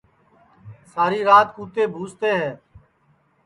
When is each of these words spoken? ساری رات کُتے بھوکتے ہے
ساری 0.93 1.19
رات 1.29 1.47
کُتے 1.55 1.83
بھوکتے 1.93 2.29
ہے 2.39 2.51